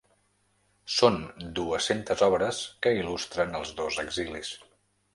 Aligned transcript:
Són 0.99 1.19
dues-centes 1.59 2.25
obres 2.31 2.65
que 2.87 2.97
il·lustren 3.05 3.57
els 3.63 3.79
dos 3.85 4.03
exilis. 4.09 4.55